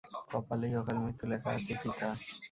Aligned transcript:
কপালেই 0.29 0.73
অকালমৃত্যু 0.75 1.25
লেখা 1.31 1.49
আছে, 1.51 1.73
পিতা। 1.81 2.07